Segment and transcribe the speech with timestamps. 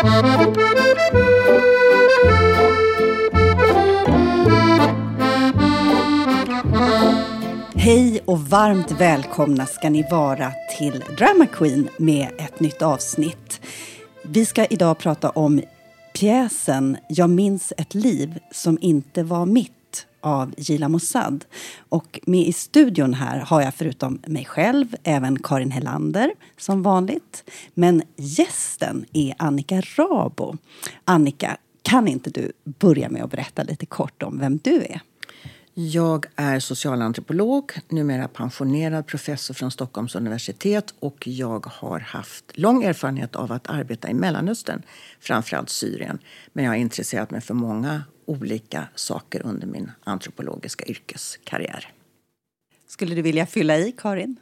[0.00, 0.08] Hej
[8.24, 13.60] och varmt välkomna ska ni vara till Drama Queen med ett nytt avsnitt.
[14.22, 15.62] Vi ska idag prata om
[16.14, 19.79] pjäsen Jag minns ett liv som inte var mitt
[20.20, 21.44] av Gila Mossad.
[21.88, 27.50] Och med i studion här har jag förutom mig själv även Karin Hellander som vanligt.
[27.74, 30.56] Men gästen är Annika Rabo.
[31.04, 35.00] Annika, kan inte du börja med att berätta lite kort om vem du är?
[35.74, 43.36] Jag är socialantropolog, numera pensionerad professor från Stockholms universitet och jag har haft lång erfarenhet
[43.36, 44.82] av att arbeta i Mellanöstern,
[45.20, 46.18] framförallt Syrien.
[46.52, 51.92] Men jag har intresserat mig för många olika saker under min antropologiska yrkeskarriär.
[52.86, 54.36] Skulle du vilja fylla i, Karin?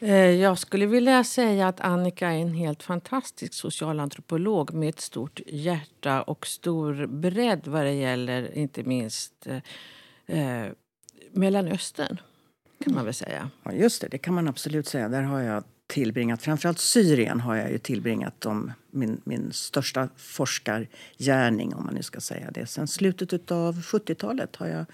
[0.00, 5.40] Eh, jag skulle vilja säga att Annika är en helt fantastisk socialantropolog med ett stort
[5.46, 9.56] hjärta och stor bredd vad det gäller inte minst eh,
[10.38, 10.72] eh,
[11.32, 12.20] Mellanöstern,
[12.84, 13.50] kan man väl säga.
[13.62, 15.08] Ja, just det, det kan man absolut säga.
[15.08, 21.74] Där har jag tillbringat, framförallt Syrien har jag ju tillbringat om min, min största forskargärning,
[21.74, 22.66] om man nu ska säga det.
[22.66, 24.84] Sen slutet av 70-talet har jag,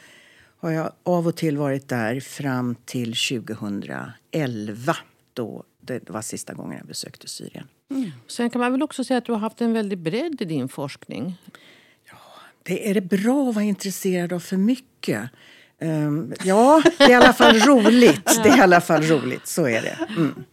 [0.57, 4.97] har jag av och till varit där fram till 2011
[5.33, 7.69] då det var sista gången jag besökte Syrien.
[7.91, 8.11] Mm.
[8.27, 10.69] Sen kan man väl också säga att du har haft en väldig bredd i din
[10.69, 11.39] forskning.
[12.63, 15.31] Det är det bra att vara intresserad av för mycket.
[15.81, 18.41] Um, ja, det är i alla fall roligt.
[18.43, 19.99] Det är i alla fall roligt, så är det.
[20.17, 20.45] Mm.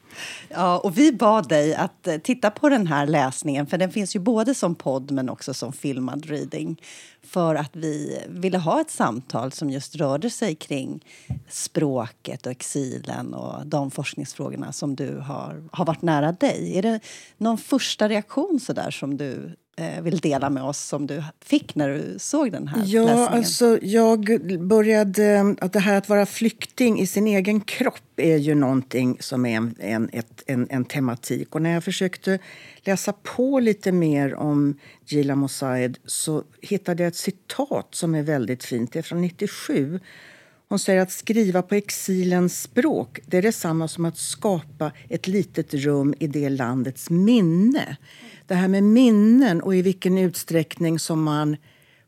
[0.49, 4.15] Ja, och vi bad dig att eh, titta på den här läsningen, för den finns
[4.15, 6.81] ju både som podd men också som filmad reading.
[7.23, 11.05] För att vi ville ha ett samtal som just rörde sig kring
[11.49, 16.77] språket och exilen och de forskningsfrågorna som du har, har varit nära dig.
[16.77, 16.99] Är det
[17.37, 19.55] någon första reaktion så där som du
[20.01, 23.27] vill dela med oss som du fick när du såg den här ja, läsningen?
[23.27, 25.55] Alltså, jag började...
[25.61, 29.57] Att det här att vara flykting i sin egen kropp är ju någonting som är
[29.57, 31.55] en, en, ett, en, en tematik.
[31.55, 32.39] Och när jag försökte
[32.81, 38.63] läsa på lite mer om Gila Mosaid så hittade jag ett citat som är väldigt
[38.63, 38.93] fint.
[38.93, 39.99] Det är från 97.
[40.71, 45.73] Hon säger att skriva på exilens språk det är detsamma som att skapa ett litet
[45.73, 47.97] rum i det landets minne
[48.47, 51.57] det här med minnen och i vilken utsträckning som man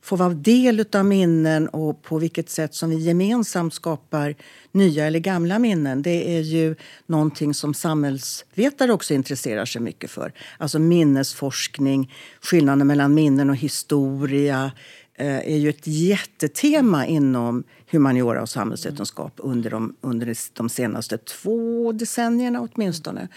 [0.01, 4.35] får vara del av minnen och på vilket sätt som vi gemensamt skapar
[4.71, 6.01] nya eller gamla minnen.
[6.01, 6.75] Det är ju
[7.05, 10.33] någonting som samhällsvetare också intresserar sig mycket för.
[10.57, 14.71] Alltså minnesforskning, skillnaden mellan minnen och historia
[15.15, 21.91] Eh, är ju ett jättetema inom humaniora och samhällsvetenskap under de, under de senaste två
[21.91, 23.27] decennierna åtminstone.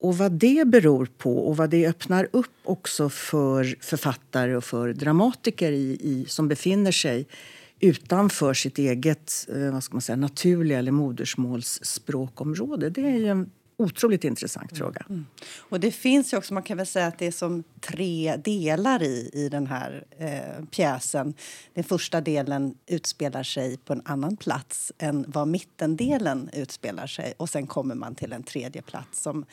[0.00, 4.92] Och vad det beror på och vad det öppnar upp också för författare och för
[4.92, 7.26] dramatiker i, i, som befinner sig
[7.80, 12.90] utanför sitt eget eh, vad ska man säga, naturliga eller modersmålsspråkområde.
[12.90, 14.78] Det är ju en otroligt intressant mm.
[14.78, 15.06] fråga.
[15.08, 15.26] Mm.
[15.58, 19.02] Och det finns ju också, man kan väl säga att det är som tre delar
[19.02, 21.34] i, i den här eh, pjäsen.
[21.74, 27.34] Den första delen utspelar sig på en annan plats än vad mittendelen utspelar sig.
[27.36, 29.44] Och sen kommer man till en tredje plats som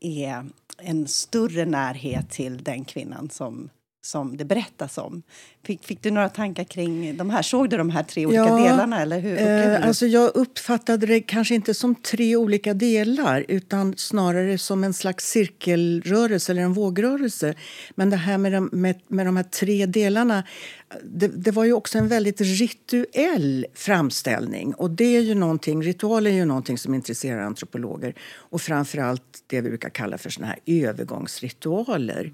[0.00, 0.46] är
[0.78, 3.68] en större närhet till den kvinnan som
[4.06, 5.22] som det berättas om.
[5.64, 7.42] Fick, fick, du några tankar kring de här?
[7.42, 9.02] Såg du de här tre olika ja, delarna?
[9.02, 14.58] Eller hur eh, alltså jag uppfattade det kanske inte som tre olika delar utan snarare
[14.58, 17.54] som en slags cirkelrörelse eller en vågrörelse.
[17.94, 20.44] Men det här med de, med, med de här tre delarna
[21.04, 24.74] det, det, var ju också en väldigt rituell framställning.
[24.74, 28.14] Och det är ju någonting, ritual är ju någonting som intresserar antropologer.
[28.34, 32.32] Och framförallt det vi brukar kalla för såna här övergångsritualer.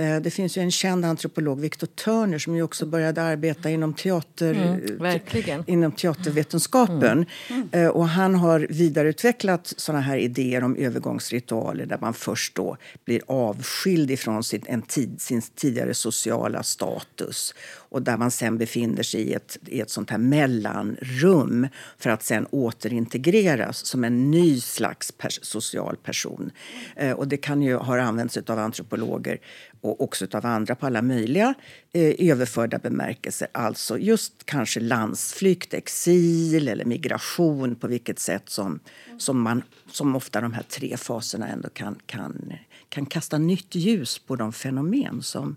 [0.00, 3.94] Eh, det finns ju en känd antropolog, Victor Turner, som ju också började arbeta inom,
[3.94, 7.26] teater, mm, inom teatervetenskapen.
[7.48, 7.68] Mm.
[7.72, 7.90] Mm.
[7.90, 14.10] Och han har vidareutvecklat såna här idéer om övergångsritualer där man först då blir avskild
[14.10, 17.54] ifrån sin, en tid, sin tidigare sociala status
[17.90, 21.68] och där man sen befinner sig i ett, i ett sånt här mellanrum
[21.98, 26.50] för att sen återintegreras som en ny slags pers social person.
[26.96, 29.38] Eh, och det kan ju ha använts av antropologer
[29.80, 31.54] och också av andra på alla möjliga
[31.92, 33.48] eh, överförda bemärkelser.
[33.52, 38.80] Alltså just kanske landsflykt, exil eller migration på vilket sätt som,
[39.18, 42.52] som, man, som ofta de här tre faserna ändå kan, kan,
[42.88, 45.56] kan kasta nytt ljus på de fenomen som,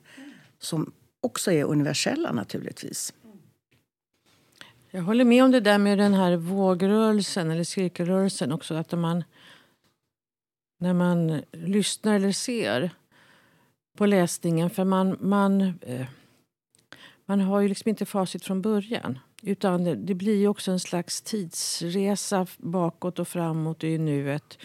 [0.60, 0.92] som
[1.22, 3.14] också är universella naturligtvis.
[4.92, 8.76] Jag håller med om det där med den här vågrörelsen eller cirkelrörelsen också.
[8.76, 9.24] Att man,
[10.80, 12.92] när man lyssnar eller ser
[13.98, 14.70] på läsningen.
[14.70, 16.06] För man, man, eh,
[17.26, 19.20] man har ju liksom inte facit från början.
[19.42, 24.58] Utan det, det blir också en slags tidsresa bakåt och framåt i nuet.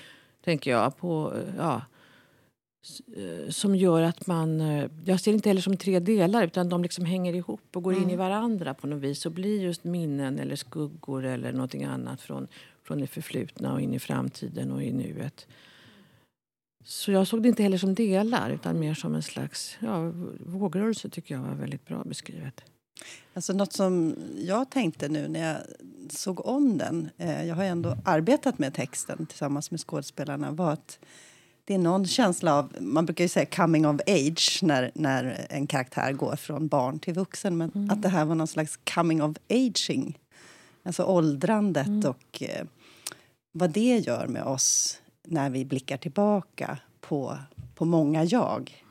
[0.45, 0.97] Tänker jag.
[0.97, 1.83] på eh, ja,
[3.17, 4.61] Eh, som gör att man...
[5.05, 8.03] Jag ser inte heller som tre delar, utan de liksom hänger ihop och går mm.
[8.03, 8.29] in i mm.
[8.29, 12.49] varandra på något vis och blir just minnen eller skuggor eller någonting annat från,
[12.85, 15.47] från det förflutna och in i framtiden och i nuet.
[16.88, 20.12] Så jag såg det inte heller som delar, utan mer som en slags ja,
[20.46, 22.61] vågrörelse tycker jag var väldigt bra beskrivet.
[23.35, 25.56] Alltså något som jag tänkte nu när jag
[26.11, 30.99] såg om den, eh, jag har ändå arbetat med texten tillsammans med skådespelarna, var att
[31.64, 35.67] det är någon känsla av, man brukar ju säga coming of age när, när en
[35.67, 37.56] karaktär går från barn till vuxen.
[37.56, 37.90] Men mm.
[37.90, 40.19] att det här var någon slags coming of aging.
[40.82, 42.11] Alltså åldrandet mm.
[42.11, 42.67] och eh,
[43.52, 45.00] vad det gör med oss
[45.31, 47.39] när vi blickar tillbaka på,
[47.75, 48.85] på många jag.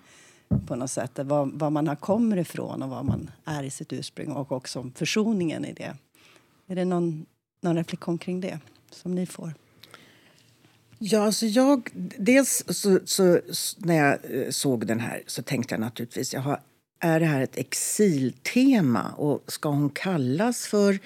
[0.67, 1.11] På något sätt.
[1.15, 4.91] Var, var man har kommer ifrån och var man är i sitt ursprung och också
[4.95, 5.95] försoningen i det.
[6.67, 7.25] Är det någon,
[7.61, 8.59] någon reflektion kring det
[8.91, 9.53] som ni får?
[10.99, 13.39] Ja, alltså jag, dels så, så,
[13.77, 16.59] när jag eh, såg den här så tänkte jag naturligtvis jaha,
[16.99, 20.99] är det här ett exiltema och ska hon kallas för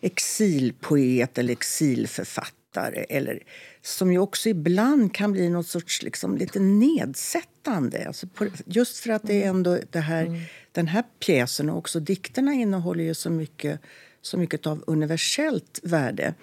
[0.00, 2.57] exilpoet eller exilförfattare?
[2.86, 3.42] Eller,
[3.82, 8.04] som ju också ibland kan bli något sorts liksom, lite nedsättande.
[8.06, 10.40] Alltså på, just för att det är ändå det här, mm.
[10.72, 13.80] den här pjäsen och också dikterna innehåller ju så mycket,
[14.22, 16.34] så mycket av universellt värde.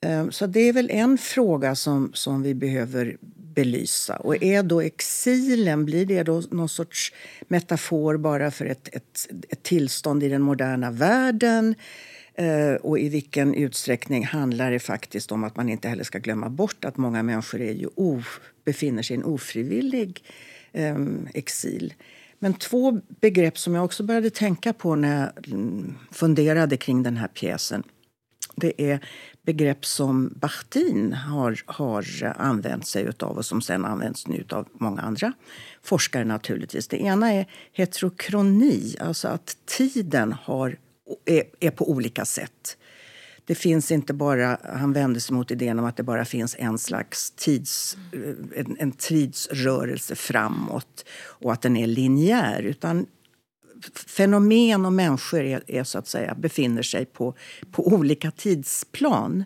[0.00, 3.16] Ehm, så det är väl en fråga som, som vi behöver
[3.54, 4.16] belysa.
[4.16, 7.12] Och är då exilen, blir det då någon sorts
[7.48, 11.74] metafor bara för ett, ett, ett tillstånd i den moderna världen?
[12.34, 16.48] Eh, och i vilken utsträckning handlar det faktiskt om att man inte heller ska glömma
[16.48, 20.24] bort att många människor är ju of, befinner sig i en ofrivillig
[20.72, 21.94] ehm, exil.
[22.38, 27.16] Men två begrepp som jag också började tänka på när jag mm, funderade kring den
[27.16, 27.82] här pjäsen
[28.56, 29.00] det är
[29.42, 35.00] begrepp som Bachtin har, har använt sig av och som sen används nu av många
[35.00, 35.32] andra
[35.82, 36.24] forskare.
[36.24, 36.88] naturligtvis.
[36.88, 40.78] Det ena är heterokroni, alltså att tiden har,
[41.26, 42.76] är, är på olika sätt.
[43.44, 46.78] Det finns inte bara, han vänder sig mot idén om att det bara finns en
[46.78, 52.62] slags tids, eh, en, en tidsrörelse framåt och att den är linjär.
[52.62, 53.06] Utan
[54.06, 57.34] fenomen och människor är, är, så att säga, befinner sig på,
[57.72, 59.44] på olika tidsplan.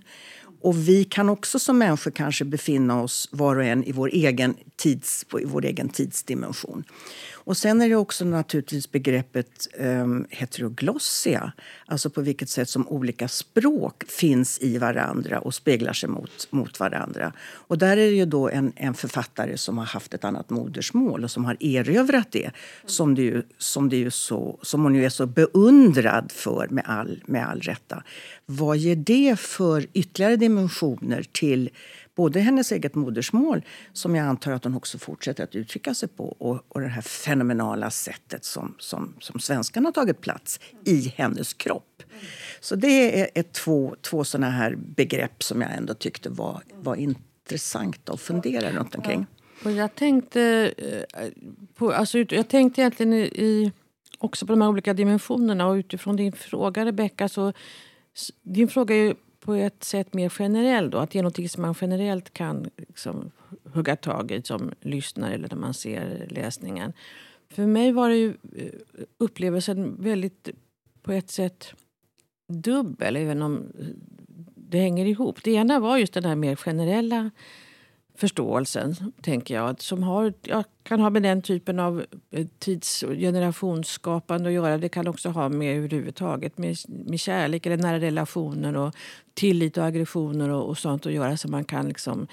[0.60, 4.56] Och vi kan också som människor kanske befinna oss var och en i vår egen,
[4.76, 6.84] tids, i vår egen tidsdimension.
[7.46, 11.52] Och sen är det också naturligtvis begreppet eh, heteroglossia,
[11.86, 16.80] alltså på vilket sätt som olika språk finns i varandra och speglar sig mot, mot
[16.80, 17.32] varandra.
[17.42, 21.24] Och där är det ju då en, en författare som har haft ett annat modersmål
[21.24, 22.50] och som har erövrat det,
[22.86, 26.84] som, det ju, som, det ju så, som hon ju är så beundrad för med
[26.86, 28.02] all, med all rätta.
[28.46, 31.70] Vad ger det för ytterligare dimensioner till
[32.16, 36.24] både hennes eget modersmål, som jag antar att hon också fortsätter att uttrycka sig på
[36.24, 41.54] och, och det här fenomenala sättet som, som, som svenskan har tagit plats i hennes
[41.54, 42.02] kropp.
[42.60, 46.96] Så det är ett, två, två såna här begrepp som jag ändå tyckte var, var
[46.96, 49.26] intressanta att fundera runt omkring.
[49.64, 51.28] Och jag tänkte eh,
[51.74, 53.72] på, alltså, jag tänkte egentligen i,
[54.18, 57.52] också på de här olika dimensionerna och utifrån din fråga Rebecka så
[58.42, 59.14] din fråga är
[59.46, 60.90] på ett sätt mer generell.
[60.90, 63.30] Då, att det är något som man generellt kan liksom,
[63.64, 66.92] hugga tag i som lyssnare eller när man ser läsningen.
[67.50, 68.72] För mig var det ju eh,
[69.18, 70.48] upplevelsen väldigt,
[71.02, 71.74] på ett sätt,
[72.48, 73.16] dubbel.
[73.16, 73.86] Även om eh,
[74.54, 75.42] det hänger ihop.
[75.42, 77.30] Det ena var just den här mer generella
[78.16, 83.14] förståelsen, tänker jag, som har, ja, kan ha med den typen av eh, tids och
[83.14, 84.78] generationsskapande att göra.
[84.78, 88.94] Det kan också ha med överhuvudtaget med, med kärlek eller nära relationer och
[89.34, 92.26] tillit och aggressioner och, och sånt att göra som man kan liksom,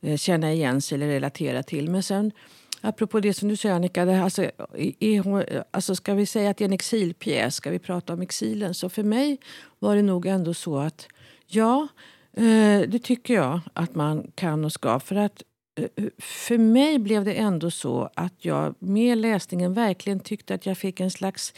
[0.00, 1.90] eh, känna igen sig eller relatera till.
[1.90, 2.32] Men sen,
[2.80, 4.50] apropå det som du säger Annika, det, alltså,
[4.98, 8.74] är, alltså, ska vi säga att det är en exilpjäs, ska vi prata om exilen?
[8.74, 9.38] Så för mig
[9.78, 11.08] var det nog ändå så att
[11.46, 11.88] ja,
[12.36, 15.00] Eh, det tycker jag att man kan och ska.
[15.00, 15.42] För att
[15.78, 20.78] eh, för mig blev det ändå så att jag med läsningen verkligen tyckte att jag
[20.78, 21.54] fick en slags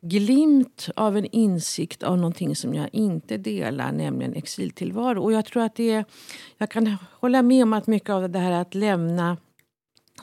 [0.00, 5.22] glimt av en insikt av någonting som jag inte delar, nämligen exiltillvaro.
[5.22, 6.04] Och jag tror att det är,
[6.58, 9.36] jag kan hålla med om att mycket av det här att lämna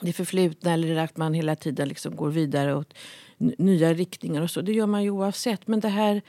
[0.00, 2.94] det förflutna eller att man hela tiden liksom går vidare åt
[3.38, 4.60] nya riktningar och så.
[4.60, 5.66] Det gör man ju oavsett.
[5.66, 6.22] Men det här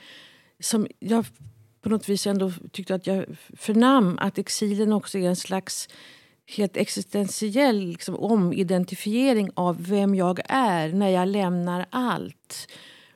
[0.60, 1.26] som jag
[1.82, 3.24] på något vis ändå tyckte att jag
[3.56, 5.88] förnam att exilen också är en slags
[6.56, 12.68] helt existentiell liksom, omidentifiering av vem jag är när jag lämnar allt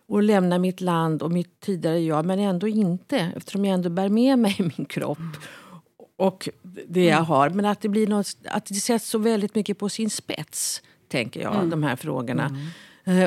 [0.06, 4.08] och lämnar mitt land och mitt tidigare jag, men ändå inte eftersom jag ändå bär
[4.08, 5.18] med mig min kropp
[6.16, 6.48] och
[6.86, 7.50] det jag har.
[7.50, 11.40] Men att det, blir något, att det sätts så väldigt mycket på sin spets, tänker
[11.40, 11.70] jag, mm.
[11.70, 12.46] de här frågorna.
[12.46, 12.66] Mm.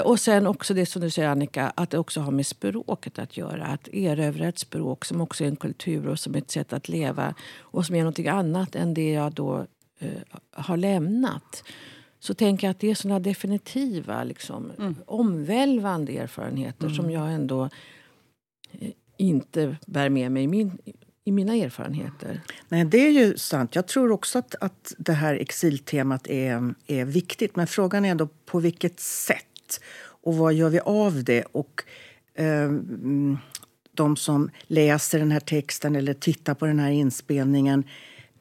[0.04, 3.38] Och sen också det som du säger Annika, att det också har med språket att
[3.38, 3.66] göra.
[3.66, 7.36] Att erövra ett språk som också är en kultur och som ett sätt att leva
[7.60, 9.66] och som är något annat än det jag då
[10.00, 10.10] eh,
[10.52, 11.64] har lämnat.
[12.20, 14.96] Så tänker jag att det är såna definitiva, liksom, mm.
[15.06, 16.96] omvälvande erfarenheter mm.
[16.96, 17.70] som jag ändå
[18.72, 20.78] eh, inte bär med mig i min
[21.28, 22.42] i mina erfarenheter.
[22.70, 23.76] Nej, det är ju sant.
[23.76, 27.56] Jag tror också att, att det här exiltemat är, är viktigt.
[27.56, 29.46] Men frågan är då på vilket sätt
[30.24, 31.44] och vad gör vi av det?
[31.52, 31.84] Och
[32.36, 32.72] eh,
[33.92, 37.84] de som läser den här texten eller tittar på den här inspelningen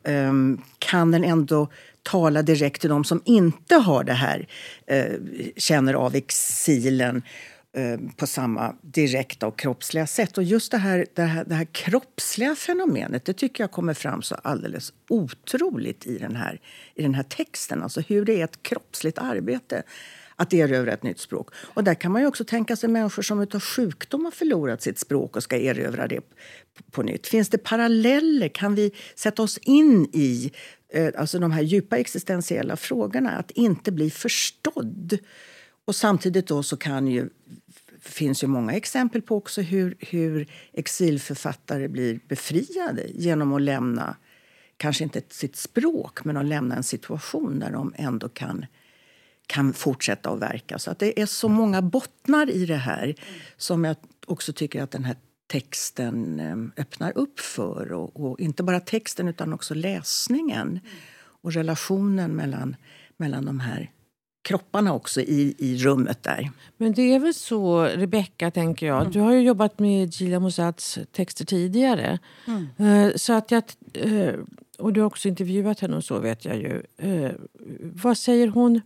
[0.05, 0.33] eh,
[0.79, 1.69] kan den ändå
[2.03, 4.49] tala direkt till de som inte har det här,
[4.87, 5.13] eh,
[5.57, 7.23] känner av exilen
[7.73, 10.39] ehm, på samma direkta och kroppsliga sätt.
[10.39, 14.23] Och just det här, det här, det här kroppsliga fenomenet det tycker jag kommer fram
[14.23, 16.61] så alldeles otroligt i den här,
[16.95, 17.83] i den här texten.
[17.83, 19.83] Alltså hur det är ett kroppsligt arbete
[20.37, 21.49] att erövra ett nytt språk.
[21.55, 24.99] Och där kan man ju också tänka sig människor som av sjukdom har förlorat sitt
[24.99, 26.21] språk och ska erövra det
[26.91, 27.27] på nytt.
[27.27, 28.49] Finns det paralleller?
[28.49, 30.53] Kan vi sätta oss in i
[30.93, 33.31] eh, alltså de här djupa existentiella frågorna?
[33.31, 35.19] Att inte bli förstådd.
[35.85, 37.29] Och samtidigt då så kan ju
[38.01, 44.17] finns ju många exempel på också hur, hur exilförfattare blir befriade genom att lämna,
[44.77, 48.67] kanske inte sitt språk, men att lämna en situation där de ändå kan,
[49.47, 50.79] kan fortsätta att verka.
[50.79, 53.15] Så att det är så många bottnar i det här
[53.57, 57.93] som jag också tycker att den här texten eh, öppnar upp för.
[57.93, 60.81] Och, och inte bara texten, utan också läsningen
[61.43, 62.77] och relationen mellan,
[63.17, 63.91] mellan de här
[64.45, 66.51] kropparna också i, i rummet där.
[66.77, 69.01] Men det är väl så, Rebecka, tänker jag.
[69.01, 69.13] Mm.
[69.13, 72.19] Du har ju jobbat med Gila Mossads texter tidigare.
[72.47, 73.07] Mm.
[73.07, 73.63] Uh, så att jag,
[74.07, 74.35] uh,
[74.79, 76.83] och du har också intervjuat henne och så vet jag ju.
[77.81, 78.81] Vad säger hon?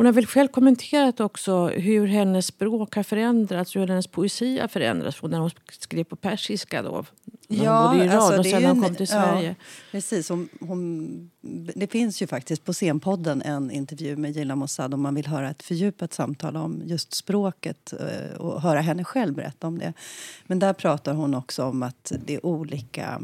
[0.00, 4.68] Hon har väl själv kommenterat också hur hennes språk har förändrats, hur hennes poesi har
[4.68, 7.04] förändrats från när hon skrev på persiska då,
[7.48, 9.48] ja, hon bodde i Iran alltså, och sen hon kom till Sverige.
[9.48, 9.54] Ja,
[9.90, 10.28] precis.
[10.28, 11.30] Hon, hon,
[11.74, 15.50] det finns ju faktiskt på scenpodden en intervju med Gila Mossad om man vill höra
[15.50, 19.92] ett fördjupat samtal om just språket eh, och höra henne själv berätta om det.
[20.46, 23.22] Men där pratar hon också om att det är olika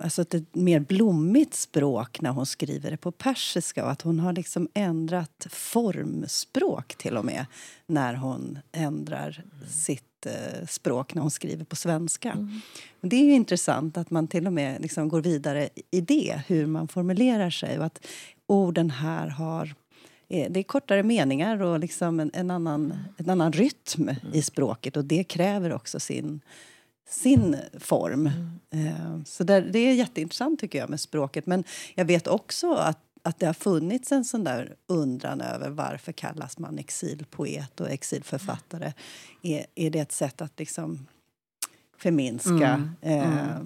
[0.00, 4.32] alltså ett mer blommigt språk när hon skriver det på persiska och att hon har
[4.32, 7.46] liksom ändrat formspråk till och med
[7.86, 9.68] när hon ändrar mm.
[9.68, 12.30] sitt eh, språk när hon skriver på svenska.
[12.30, 12.60] Mm.
[13.00, 16.88] Det är intressant att man till och med liksom går vidare i det, hur man
[16.88, 18.06] formulerar sig och att
[18.46, 19.74] orden här har
[20.28, 24.42] eh, det är kortare meningar och liksom en, en annan, en annan rytm i mm.
[24.42, 26.40] språket och det kräver också sin
[27.08, 28.30] sin form.
[28.70, 29.24] Mm.
[29.24, 31.46] Så det, det är jätteintressant tycker jag med språket.
[31.46, 36.12] Men jag vet också att, att det har funnits en sån där undran över varför
[36.12, 38.92] kallas man exilpoet och exilförfattare.
[39.42, 41.06] Är, är det ett sätt att liksom
[42.02, 42.88] förminska.
[43.00, 43.56] Eh,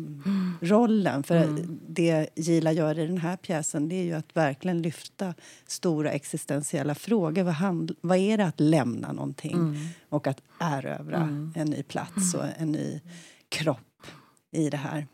[0.61, 1.23] rollen.
[1.23, 1.81] För mm.
[1.89, 5.35] det Gila gör i den här pjäsen det är ju att verkligen lyfta
[5.67, 7.43] stora existentiella frågor.
[7.43, 9.79] Vad, hand, vad är det att lämna någonting
[10.09, 13.01] och att erövra en ny plats och en ny
[13.49, 14.07] kropp
[14.53, 15.07] i det här.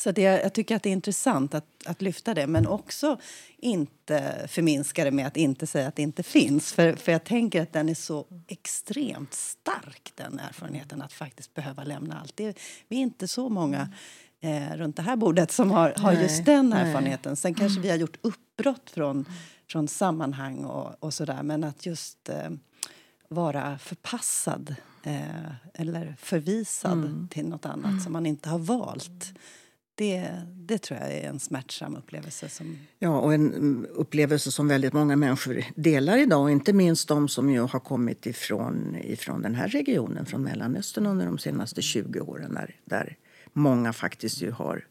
[0.00, 3.20] Så det, jag tycker att det är intressant att, att lyfta det men också
[3.56, 6.72] inte förminska det med att inte säga att det inte finns.
[6.72, 11.84] För, för jag tänker att den är så extremt stark, den erfarenheten att faktiskt behöva
[11.84, 12.36] lämna allt.
[12.36, 13.88] Det, vi är inte så många
[14.40, 17.36] eh, runt det här bordet som har, har just den erfarenheten.
[17.36, 17.82] Sen kanske mm.
[17.82, 19.24] vi har gjort uppbrott från,
[19.68, 22.50] från sammanhang och, och sådär men att just eh,
[23.28, 27.28] vara förpassad eh, eller förvisad mm.
[27.30, 28.00] till nåt annat mm.
[28.00, 29.32] som man inte har valt.
[30.00, 32.48] Det, det tror jag är en smärtsam upplevelse.
[32.48, 32.78] Som...
[32.98, 36.50] Ja, och en mm, upplevelse som väldigt många människor delar idag.
[36.50, 41.26] Inte minst de som ju har kommit ifrån, ifrån den här regionen, från Mellanöstern under
[41.26, 42.54] de senaste 20 åren.
[42.54, 43.16] Där, där
[43.52, 44.86] många faktiskt ju har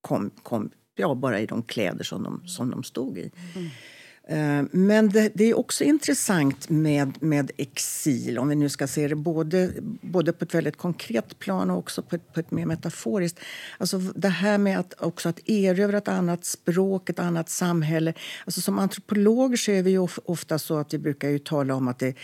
[0.00, 3.30] kom, kom, ja, bara i de kläder som de, som de stod i.
[3.56, 3.68] Mm.
[4.28, 9.08] Eh, men det, det, är också intressant med, med exil, om vi nu ska se
[9.08, 12.66] det både, både på ett väldigt konkret plan och också på ett, på ett mer
[12.66, 13.40] metaforiskt.
[13.78, 18.14] Alltså det här med att, också att erövra ett annat språk, ett annat samhälle.
[18.44, 21.88] Alltså som antropologer så är vi ju ofta så att vi brukar ju tala om
[21.88, 22.14] att det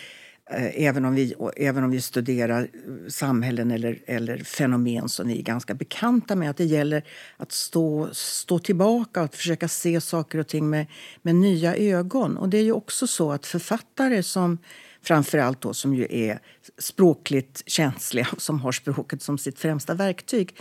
[0.50, 5.38] Eh, även om, vi, även om vi studerar eh, samhällen eller, eller fenomen som vi
[5.38, 6.50] är ganska bekanta med.
[6.50, 7.04] Att det gäller
[7.36, 10.86] att stå, stå tillbaka och försöka se saker och ting med,
[11.22, 12.36] med nya ögon.
[12.36, 14.58] Och det är ju också så att författare som
[15.02, 16.38] framförallt då som ju är
[16.78, 20.54] språkligt känsliga och som har språket som sitt främsta verktyg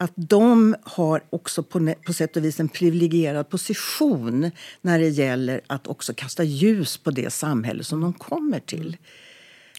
[0.00, 5.60] att de har också på, på sätt och vis en privilegierad position när det gäller
[5.66, 8.96] att också kasta ljus på det samhälle som de kommer till.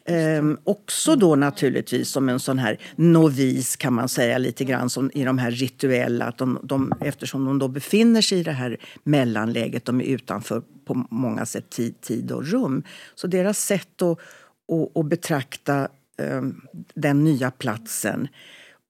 [0.05, 5.11] Ehm, också då naturligtvis som en sån här novis kan man säga lite grann som
[5.13, 8.77] i de här rituella, att de, de, eftersom de då befinner sig i det här
[9.03, 12.83] mellanläget, de är utanför på många sätt tid, tid och rum.
[13.15, 14.19] Så deras sätt att,
[14.71, 15.87] att, att betrakta
[16.17, 16.61] um,
[16.93, 18.27] den nya platsen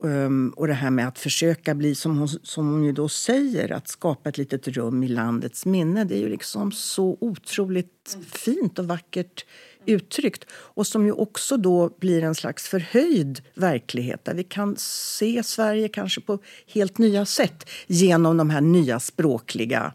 [0.03, 3.72] Um, och det här med att försöka bli, som hon, som hon ju då säger,
[3.72, 6.03] att skapa ett litet rum i landets minne.
[6.03, 9.46] Det är ju liksom så otroligt fint och vackert
[9.86, 10.46] uttryckt.
[10.51, 15.88] Och som ju också då blir en slags förhöjd verklighet där vi kan se Sverige
[15.88, 19.93] kanske på helt nya sätt genom de här nya språkliga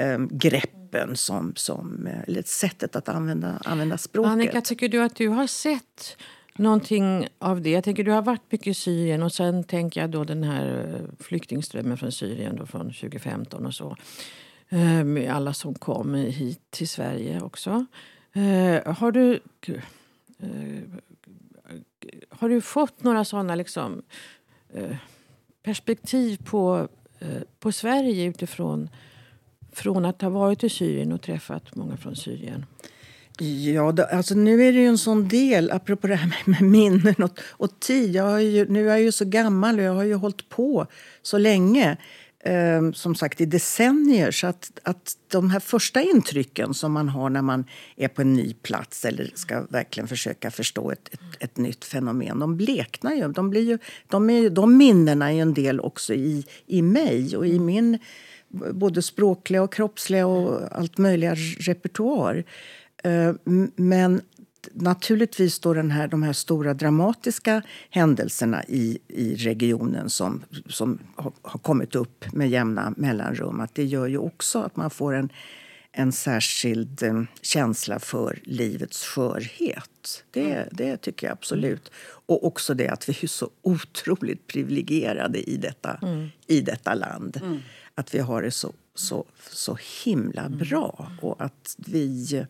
[0.00, 4.32] um, greppen som, som, eller sättet att använda, använda språket.
[4.32, 6.16] Annika, tycker du att du har sett
[6.58, 7.70] någonting av det.
[7.70, 10.94] Jag tänker, du har varit mycket i Syrien och sen tänker jag då den här
[10.94, 13.96] eh, flyktingströmmen från Syrien då från 2015 och så.
[14.68, 17.86] Ehm, med alla som kom hit till Sverige också.
[18.32, 19.40] Ehm, har du,
[20.38, 20.82] eh,
[22.30, 24.02] har du fått några sådana liksom,
[24.74, 24.96] eh,
[25.62, 26.88] perspektiv på,
[27.58, 28.88] på Sverige utifrån
[29.76, 32.66] från att ha varit i Syrien och träffat många från Syrien?
[33.38, 36.70] Ja, det, alltså nu är det ju en sån del, apropå det här med, med
[36.70, 38.14] minnen och, och tid.
[38.14, 40.86] Jag ju, nu är jag ju så gammal och jag har ju hållit på
[41.22, 41.96] så länge.
[42.40, 44.30] Eh, som sagt i decennier.
[44.30, 47.64] Så att, att de här första intrycken som man har när man
[47.96, 52.38] är på en ny plats eller ska verkligen försöka förstå ett, ett, ett nytt fenomen,
[52.38, 53.28] de bleknar ju.
[53.28, 53.78] De, blir ju,
[54.08, 57.98] de, är, de minnena är en del också i, i mig och i min
[58.72, 62.44] både språkliga och kroppsliga och allt möjliga repertoar.
[63.06, 63.34] Eh,
[63.76, 64.22] men
[64.72, 71.32] naturligtvis då den här, de här stora dramatiska händelserna i, i regionen som, som har,
[71.42, 73.60] har kommit upp med jämna mellanrum.
[73.60, 75.32] Att det gör ju också att man får en,
[75.92, 80.24] en särskild eh, känsla för livets skörhet.
[80.30, 80.68] Det, mm.
[80.72, 81.90] det tycker jag absolut.
[82.26, 86.28] Och också det att vi är så otroligt privilegierade i detta, mm.
[86.46, 87.40] i detta land.
[87.42, 87.58] Mm.
[87.94, 90.58] Att vi har det så, så, så himla mm.
[90.58, 91.12] bra.
[91.20, 92.46] Och att vi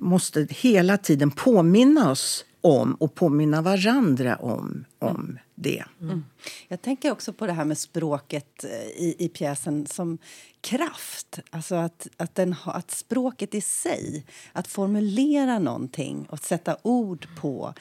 [0.00, 5.84] måste hela tiden påminna oss om och påminna varandra om, om det.
[6.00, 6.24] Mm.
[6.68, 10.18] Jag tänker också på det här med språket eh, i, i pjäsen som
[10.60, 11.40] kraft.
[11.50, 17.74] Alltså att, att, den, att språket i sig, att formulera någonting och sätta ord på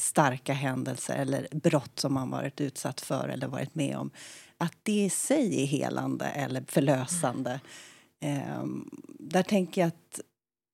[0.00, 4.10] starka händelser eller brott som man varit utsatt för eller varit med om.
[4.58, 7.60] Att det i sig är helande eller förlösande.
[8.20, 8.60] Mm.
[8.60, 10.20] Um, där tänker jag att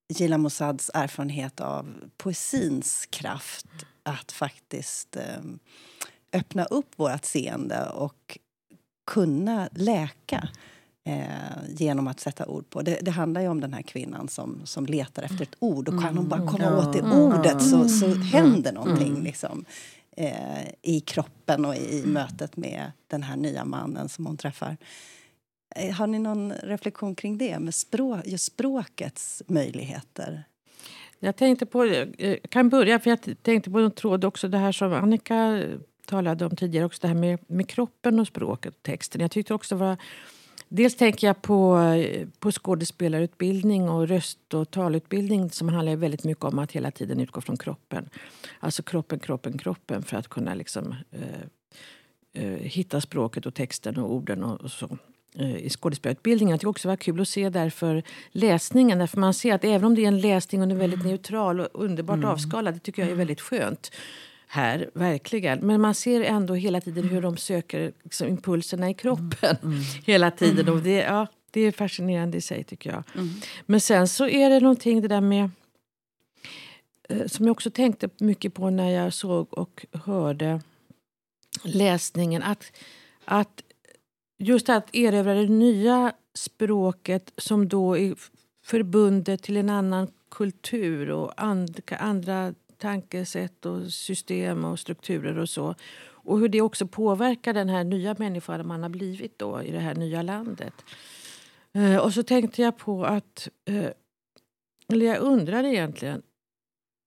[0.09, 3.67] Gila Mossads erfarenhet av poesins kraft
[4.03, 5.43] att faktiskt eh,
[6.33, 8.39] öppna upp vårt seende och
[9.07, 10.49] kunna läka
[11.05, 12.83] eh, genom att sätta ord på.
[12.83, 16.03] Det, det, handlar ju om den här kvinnan som, som letar efter ett ord och
[16.03, 16.79] kan hon bara komma mm.
[16.79, 18.23] åt det ordet så, så mm.
[18.23, 19.23] händer någonting mm.
[19.23, 19.65] liksom,
[20.17, 24.77] eh, i kroppen och i mötet med den här nya mannen som hon träffar.
[25.79, 30.45] Eh, har ni någon reflektion kring det, med språk, just språkets möjligheter?
[31.21, 34.73] Jag tänkte på, jag kan börja, för jag tänkte på en tråd också, det här
[34.73, 35.65] som Annika
[36.07, 39.21] talade om tidigare, också det här med, med kroppen och språket och texten.
[39.21, 39.97] Jag tyckte också var
[40.69, 46.45] Dels tänker jag på, eh, på skådespelarutbildning och röst och talutbildning som handlar väldigt mycket
[46.45, 48.09] om att hela tiden utgå från kroppen.
[48.61, 54.13] Alltså kroppen, kroppen, kroppen för att kunna liksom, eh, eh, hitta språket och texten och
[54.13, 54.99] orden och, och så.
[55.41, 56.51] Eh, i skådespelarutbildningen.
[56.51, 58.99] Jag tycker också det var kul att se därför läsningen.
[58.99, 61.11] Därför man ser att även om det är en läsning och den är väldigt mm.
[61.11, 62.29] neutral och underbart mm.
[62.29, 62.75] avskalad.
[62.75, 63.19] Det tycker jag är mm.
[63.19, 63.93] väldigt skönt
[64.47, 65.59] här, verkligen.
[65.59, 69.57] Men man ser ändå hela tiden hur de söker liksom, impulserna i kroppen.
[69.63, 69.75] Mm.
[69.75, 69.85] mm.
[70.05, 70.69] hela tiden.
[70.69, 73.03] Och det, ja, det är fascinerande i sig tycker jag.
[73.15, 73.29] Mm.
[73.67, 75.51] Men sen så är det någonting det där med
[77.09, 80.61] eh, som jag också tänkte mycket på när jag såg och hörde
[81.65, 82.43] läsningen.
[82.43, 82.73] Att,
[83.25, 83.63] att
[84.39, 88.15] just att erövra det nya språket som då är
[88.65, 91.43] förbundet till en annan kultur och
[91.99, 95.75] andra tankesätt och system och strukturer och så.
[96.01, 99.79] Och hur det också påverkar den här nya människan man har blivit då i det
[99.79, 100.75] här nya landet.
[101.73, 103.49] Eh, och så tänkte jag på att...
[103.65, 103.91] Eh,
[104.93, 106.23] eller jag undrar egentligen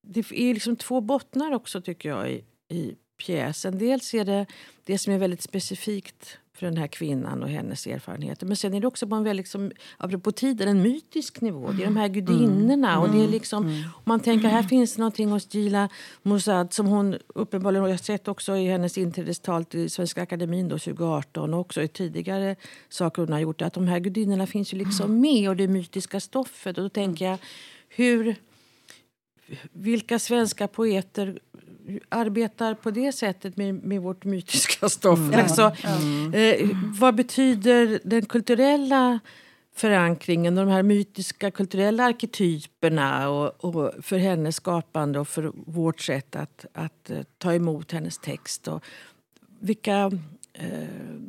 [0.02, 3.78] det är liksom två bottnar också tycker jag i, i pjäsen.
[3.78, 4.46] Dels är det
[4.86, 8.46] det som är väldigt specifikt för den här kvinnan och hennes erfarenheter.
[8.46, 11.72] Men sen är det också på en väldigt, liksom, apropå tiden, en mytisk nivå.
[11.72, 12.92] Det är de här gudinnorna.
[12.92, 13.02] Mm.
[13.02, 13.84] Och det är liksom, mm.
[14.04, 15.90] Man tänker här finns någonting hos Gila
[16.22, 20.80] Moussad som hon uppenbarligen, jag har sett också i hennes inträdestal till Svenska Akademin då,
[20.80, 22.56] 2018 och också i tidigare
[22.90, 26.20] saker hon har gjort, att de här gudinnorna finns ju liksom med och det mytiska
[26.20, 26.78] stoffet.
[26.78, 27.38] Och då tänker jag,
[27.90, 28.36] hur,
[29.72, 31.40] vilka svenska poeter
[32.10, 35.20] arbetar på det sättet med, med vårt mytiska stoff.
[35.20, 35.40] Mm.
[35.40, 36.34] Alltså, mm.
[36.34, 39.20] Eh, vad betyder den kulturella
[39.76, 46.36] förankringen, de här mytiska kulturella arketyperna och, och, för hennes skapande och för vårt sätt
[46.36, 48.68] att, att uh, ta emot hennes text.
[48.68, 48.84] Och
[49.60, 51.22] vilka, uh,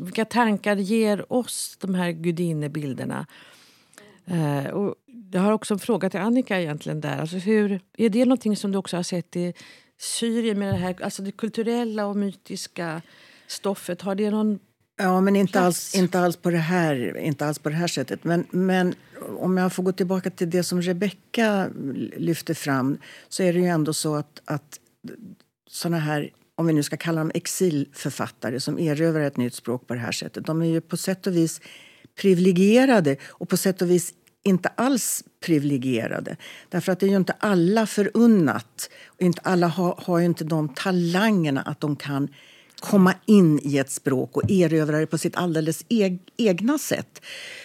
[0.00, 3.26] vilka tankar ger oss de här gudinnebilderna?
[4.30, 4.94] Uh, och
[5.30, 7.18] jag har också en fråga till Annika egentligen där.
[7.18, 9.54] Alltså hur, är det någonting som du också har sett i
[10.00, 13.02] Syrien med det här alltså det kulturella och mytiska
[13.46, 14.02] stoffet?
[14.02, 14.58] Har det någon
[15.00, 18.24] Ja, men inte alls, inte, alls på det här, inte alls på det här sättet.
[18.24, 18.94] Men, men
[19.38, 21.68] om jag får gå tillbaka till det som Rebecka
[22.16, 24.80] lyfte fram så är det ju ändå så att, att
[25.70, 29.94] såna här om vi nu ska kalla dem exilförfattare som erövrar ett nytt språk på
[29.94, 30.46] det här sättet.
[30.46, 31.60] De är ju på sätt och vis
[32.20, 34.14] privilegierade och på sätt och vis
[34.48, 36.36] inte alls privilegierade.
[36.68, 38.90] Därför att det är ju inte alla förunnat.
[39.06, 42.28] Och inte alla har, har ju inte de talangerna att de kan
[42.80, 45.84] komma in i ett språk och erövra det på sitt alldeles
[46.36, 47.22] egna sätt.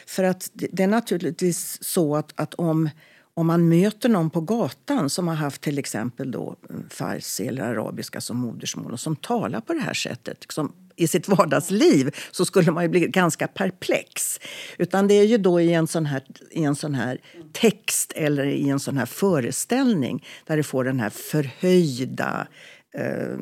[0.07, 2.89] För att det är naturligtvis så att, att om,
[3.35, 7.63] om man möter någon på gatan som har haft till exempel då mm, farsi eller
[7.63, 12.45] arabiska som modersmål och som talar på det här sättet, liksom i sitt vardagsliv så
[12.45, 14.39] skulle man ju bli ganska perplex.
[14.77, 18.45] Utan det är ju då i en sån här, i en sån här text eller
[18.45, 22.47] i en sån här föreställning där det får den här förhöjda
[22.93, 23.37] eh,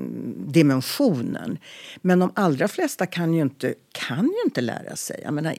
[0.48, 1.58] dimensionen.
[2.02, 5.22] Men de allra flesta kan ju inte, kan ju inte lära sig.
[5.24, 5.56] Jag menar,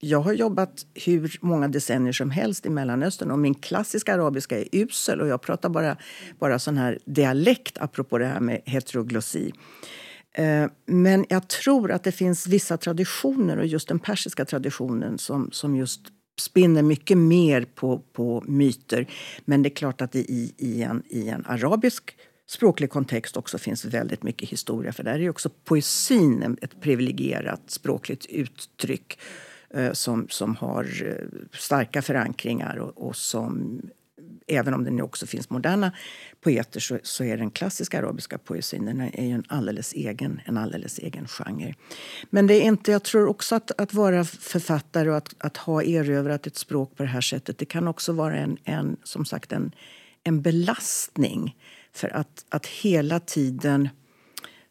[0.00, 4.68] jag har jobbat hur många decennier som helst i Mellanöstern och min klassiska arabiska är
[4.72, 5.96] usel och jag pratar bara,
[6.38, 9.52] bara sån här dialekt apropå det här med heteroglossi.
[10.34, 15.50] Eh, men jag tror att det finns vissa traditioner, och just den persiska traditionen som,
[15.52, 16.00] som just
[16.40, 19.06] spinner mycket mer på, på myter.
[19.44, 23.58] Men det är klart att det i, i, en, i en arabisk språklig kontext också
[23.58, 24.92] finns väldigt mycket historia.
[24.92, 29.18] För där är också poesin ett privilegierat språkligt uttryck
[29.74, 33.80] Eh, som, som har eh, starka förankringar och, och som
[34.46, 35.92] även om det nu också finns moderna
[36.40, 40.56] poeter så, så är den klassiska arabiska poesin den är ju en alldeles egen, en
[40.56, 41.74] alldeles egen genre.
[42.30, 45.82] Men det är inte, jag tror också att, att vara författare och att, att ha
[45.82, 49.52] erövrat ett språk på det här sättet det kan också vara en, en, som sagt
[49.52, 49.72] en,
[50.24, 51.56] en belastning.
[51.92, 53.88] För att, att hela tiden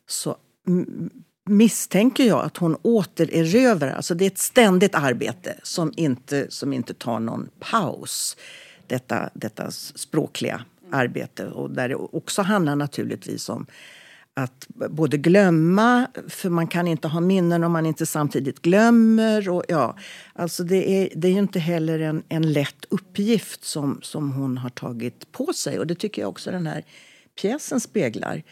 [0.08, 0.38] så
[1.48, 3.92] misstänker jag att hon återerövrar.
[3.92, 8.38] Alltså det är ett ständigt arbete som inte, som inte tar någon paus
[8.88, 11.46] detta, detta språkliga arbete.
[11.46, 13.66] Och där det också handlar naturligtvis om
[14.34, 19.50] att både glömma, för man kan inte ha minnen om man inte samtidigt glömmer.
[19.50, 19.98] Och ja,
[20.34, 24.58] alltså det, är, det är ju inte heller en, en lätt uppgift som, som hon
[24.58, 25.80] har tagit på sig.
[25.80, 26.84] Och det tycker jag också den här
[27.42, 28.44] pjäsen speglar.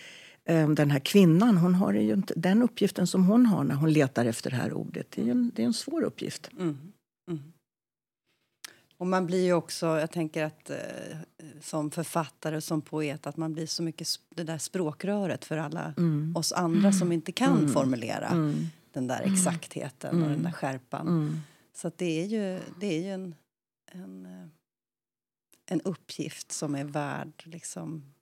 [0.45, 3.93] Ehm, den här kvinnan, hon har ju inte den uppgiften som hon har när hon
[3.93, 5.12] letar efter det här ordet.
[5.12, 6.49] Det är en, det är en svår uppgift.
[6.60, 6.77] Mm.
[7.27, 7.53] Mm.
[8.97, 10.77] Och man blir ju också, jag tänker att eh,
[11.62, 15.93] som författare och som poet att man blir så mycket det där språkröret för alla
[15.97, 16.36] mm.
[16.36, 17.73] oss andra som inte kan mm.
[17.73, 18.67] formulera mm.
[18.93, 21.08] den där exaktheten och den där skärpan.
[21.08, 21.41] Mm.
[21.73, 23.36] Så det är ju, det är ju en,
[23.91, 24.47] en, eh,
[25.65, 28.14] en uppgift som är värd liksom,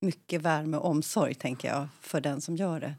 [0.00, 2.94] mycket värme och omsorg tänker jag för den som gör det.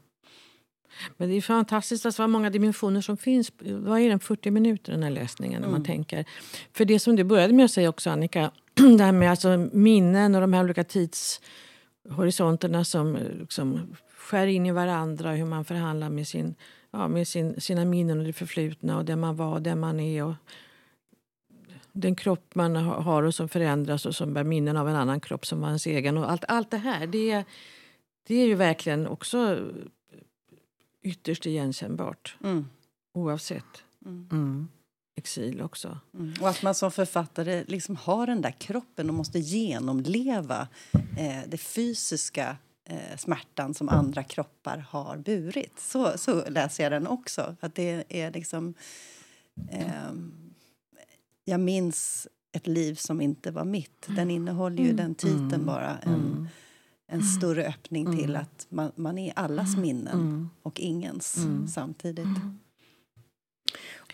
[1.16, 3.52] Men det är fantastiskt alltså, vad många dimensioner som finns.
[3.58, 5.86] Vad är den 40 minuter den här läsningen när man mm.
[5.86, 6.24] tänker.
[6.72, 10.34] För det som du började med att säga också Annika, det här med alltså minnen
[10.34, 15.32] och de här olika tidshorisonterna som liksom skär in i varandra.
[15.32, 16.54] Hur man förhandlar med, sin,
[16.90, 20.00] ja, med sin, sina minnen och det förflutna och där man var och där man
[20.00, 20.24] är.
[20.24, 20.34] Och
[21.92, 25.46] den kropp man har och som förändras och som bär minnen av en annan kropp
[25.46, 26.18] som var ens egen.
[26.18, 27.44] Och allt, allt det här, det,
[28.26, 29.58] det är ju verkligen också
[31.02, 32.36] ytterst igenkännbart.
[32.44, 32.68] Mm.
[33.14, 34.28] Oavsett mm.
[34.32, 34.68] mm.
[35.16, 35.98] exil också.
[36.14, 36.34] Mm.
[36.40, 41.58] Och att man som författare liksom har den där kroppen och måste genomleva eh, det
[41.58, 45.80] fysiska eh, smärtan som andra kroppar har burit.
[45.80, 47.56] Så, så läser jag den också.
[47.60, 48.74] Att det är liksom...
[49.70, 50.12] Eh,
[51.44, 54.06] jag minns ett liv som inte var mitt.
[54.16, 55.66] Den innehåller ju den titeln Mm.
[55.66, 55.98] bara.
[55.98, 56.48] En,
[57.08, 61.36] en större öppning till att man, man är allas minnen och ingens
[61.74, 62.26] samtidigt.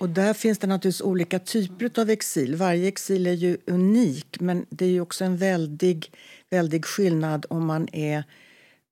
[0.00, 2.56] Och där finns det naturligtvis olika typer av exil.
[2.56, 6.12] Varje exil är ju unik men det är ju också en väldig,
[6.50, 8.24] väldig skillnad om man är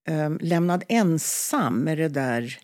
[0.08, 2.58] eh, lämnad ensam med det där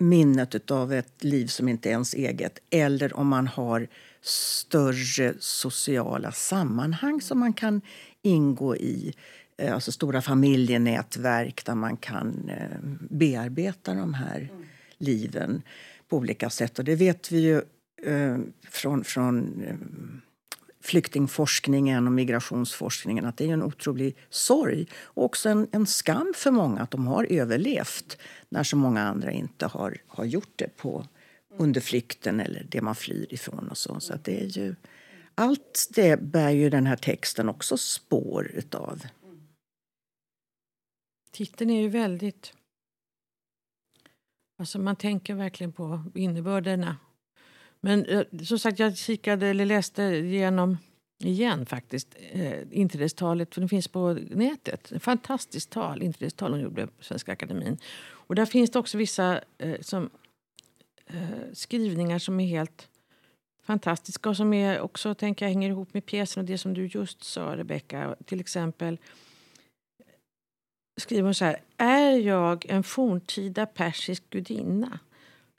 [0.00, 3.88] minnet av ett liv som inte är ens eget eller om man har
[4.22, 7.80] större sociala sammanhang som man kan
[8.22, 9.14] ingå i.
[9.56, 12.78] Eh, alltså stora familjenätverk där man kan eh,
[13.10, 14.50] bearbeta de här
[14.98, 15.62] liven
[16.08, 16.78] på olika sätt.
[16.78, 17.62] Och det vet vi ju
[18.02, 18.38] eh,
[18.70, 19.64] från, från
[20.80, 26.50] flyktingforskningen och migrationsforskningen att det är en otrolig sorg och också en, en skam för
[26.50, 31.06] många att de har överlevt när så många andra inte har, har gjort det på,
[31.56, 33.68] under flykten eller det man flyr ifrån.
[33.68, 34.00] och så.
[34.00, 34.74] så att det är ju,
[35.34, 39.02] allt det bär ju den här texten också spår utav.
[41.30, 42.52] Titeln är ju väldigt...
[44.58, 46.96] Alltså man tänker verkligen på innebörderna.
[47.80, 50.76] Men eh, som sagt, jag kikade eller läste igenom
[51.24, 54.92] igen faktiskt eh, inträdestalet, för det finns på nätet.
[54.92, 57.78] Ett fantastiskt tal, inträdestal hon gjorde på Svenska Akademin.
[58.10, 60.10] Och där finns det också vissa eh, som,
[61.06, 62.88] eh, skrivningar som är helt
[63.62, 66.86] fantastiska och som är också tänker jag, hänger ihop med pjäsen och det som du
[66.86, 68.16] just sa, Rebecka.
[68.24, 68.98] Till exempel
[71.00, 71.62] skriver hon så här.
[71.76, 74.98] Är jag en forntida persisk gudinna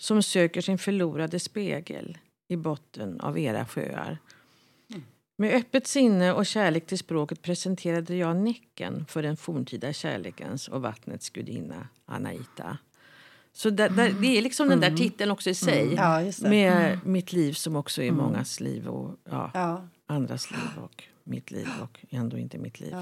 [0.01, 4.17] som söker sin förlorade spegel i botten av era sjöar?
[5.37, 10.81] Med öppet sinne och kärlek till språket presenterade jag Näcken för den forntida kärlekens och
[10.81, 12.77] vattnets gudinna Anaita.
[13.53, 15.93] Så där, där, det är liksom den där titeln också i sig.
[15.93, 16.49] Ja, just det.
[16.49, 21.51] Med mitt liv som också är mångas liv och ja, Ja, andras liv och mitt
[21.51, 22.95] liv och ändå inte mitt liv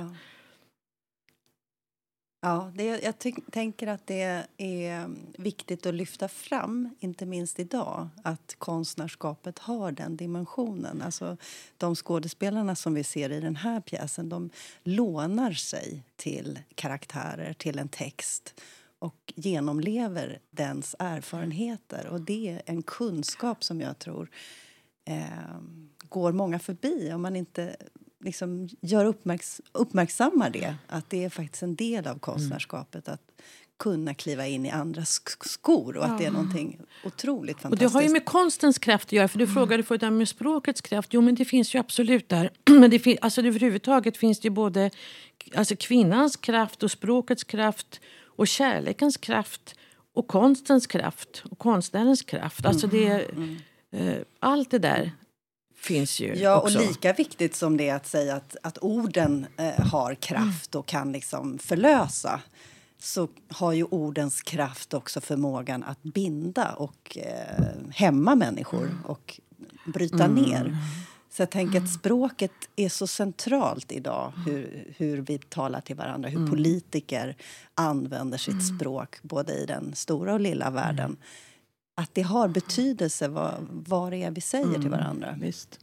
[2.42, 2.72] ja.
[2.76, 8.10] Det, jag ty- tänker att det är mm, viktigt att lyfta fram, inte minst idag,
[8.24, 11.02] att konstnärskapet har den dimensionen.
[11.02, 11.38] Alltså,
[11.78, 14.50] de skådespelarna som vi ser i den här pjäsen de
[14.84, 18.62] lånar sig till karaktärer, till en text
[19.00, 22.08] och genomlever dens erfarenheter.
[22.08, 24.30] Och Det är en kunskap som jag tror
[25.06, 25.60] eh,
[26.10, 27.76] går många förbi om man inte
[28.24, 30.76] liksom gör uppmärks uppmärksammar det.
[30.88, 33.22] Att det är faktiskt en del av konstnärskapet att
[33.80, 37.94] kunna kliva in i andras sk- skor och att det är någonting otroligt Och fantastiskt.
[37.94, 39.28] det har ju med konstens kraft att göra.
[39.28, 41.14] För du frågade förut om med språkets kraft.
[41.14, 42.52] Jo, men det finns ju absolut där.
[42.70, 44.92] Men det fin- alltså, överhuvudtaget finns det ju både
[45.56, 49.76] alltså, kvinnans kraft och språkets kraft och kärlekens kraft
[50.14, 52.66] och konstens kraft och konstnärens kraft.
[52.66, 53.26] Alltså det,
[53.92, 55.12] eh, allt det där
[55.82, 56.80] finns ju Ja, och också.
[56.80, 61.12] lika viktigt som det är att säga att, att orden eh, har kraft och kan
[61.12, 62.42] liksom förlösa
[63.00, 69.40] så har ju ordens kraft också förmågan att binda och eh, hämma människor och
[69.86, 70.78] bryta ner.
[71.32, 76.30] Så jag tänker att språket är så centralt idag, hur, hur vi talar till varandra,
[76.30, 77.36] hur politiker
[77.76, 81.18] använder sitt språk både i den stora och lilla världen.
[82.00, 85.36] Att det har betydelse vad, vad det är vi säger till varandra.
[85.42, 85.80] Visst.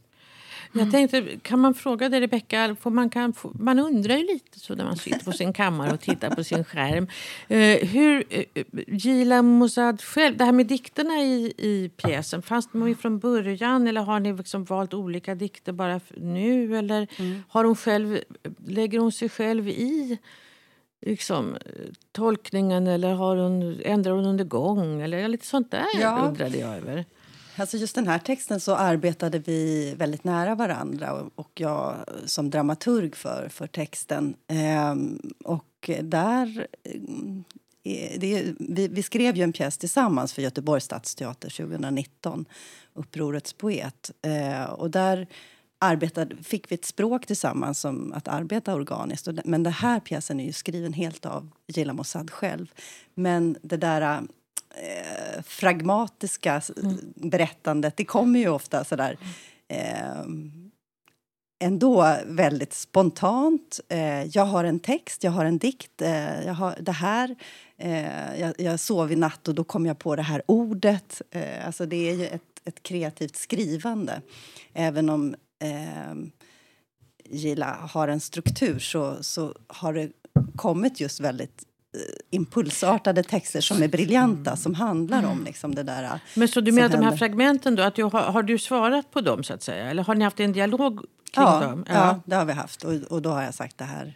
[0.73, 4.83] Jag tänkte, kan man fråga dig Rebecka, man, kan, man undrar ju lite så när
[4.83, 7.07] man sitter på sin kammare och tittar på sin skärm.
[7.47, 12.95] Eh, hur, eh, Gila Mosad själv, det här med dikterna i, i pjäsen, fanns de
[12.95, 16.77] från början eller har ni liksom valt olika dikter bara nu?
[16.77, 17.07] Eller
[17.49, 18.19] har hon själv,
[18.67, 20.17] lägger hon sig själv i
[21.05, 21.61] liksom, eh,
[22.11, 25.01] tolkningen eller har hon, ändrar hon under gång?
[25.01, 26.19] Eller lite sånt där Ja.
[26.27, 27.05] undrade jag över.
[27.59, 32.49] Alltså just den här texten så arbetade vi väldigt nära varandra och, och jag som
[32.49, 34.35] dramaturg för, för texten.
[34.47, 36.67] Ehm, och där...
[36.85, 37.43] mm,
[37.83, 42.45] eh, Det, vi, vi skrev ju en pjäs tillsammans för Göteborgs stadsteater 2019,
[42.93, 44.11] Upprorets poet.
[44.21, 45.27] Eh, och där
[45.79, 49.27] arbetade, fick vi ett språk tillsammans som att arbeta organiskt.
[49.45, 52.71] Men den här pjäsen är ju skriven helt av Gila Mossad själv.
[53.15, 54.01] Men det där
[54.75, 56.71] eh, fragmatiska s-
[57.15, 59.17] berättandet, det kommer ju ofta sådär
[59.67, 60.23] eh,
[61.59, 63.79] ändå väldigt spontant.
[63.89, 67.35] Eh, jag har en text, jag har en dikt, eh, jag har det här.
[67.77, 71.21] Eh, jag, jag sov i natt och då kom jag på det här ordet.
[71.31, 74.21] Eh, alltså det är ju ett, ett kreativt skrivande.
[74.73, 76.15] Även om eh,
[77.29, 80.11] Gilla har en struktur så, så har det
[80.55, 81.63] kommit just väldigt
[82.29, 86.19] impulsartade texter som är briljanta, som handlar om liksom det där.
[86.35, 89.21] Men så du menar de här fragmenten då, att du, har, har, du svarat på
[89.21, 89.89] dem så att säga?
[89.89, 90.99] Eller har ni haft en dialog
[91.31, 91.85] kring ja, dem?
[91.87, 91.93] Ja.
[91.93, 92.83] ja, det har vi haft.
[92.83, 94.13] Och, och då har jag sagt det här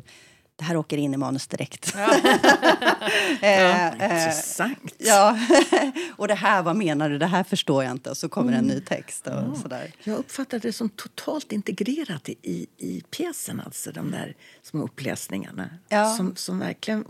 [0.62, 1.94] det här åker in i manus direkt.
[1.96, 2.14] Ja.
[3.48, 4.94] eh, Intressant.
[4.98, 5.40] ja.
[6.18, 7.18] och det här, vad menar du?
[7.18, 8.10] Det här förstår jag inte.
[8.10, 8.60] Och så kommer mm.
[8.60, 9.28] en ny text.
[9.28, 9.56] Och ja.
[9.62, 9.92] sådär.
[10.04, 15.70] Jag uppfattade det som totalt integrerat i, i, i pjäsen, alltså de där små uppläsningarna.
[15.90, 16.14] Ja.
[16.14, 17.06] Som, som verkligen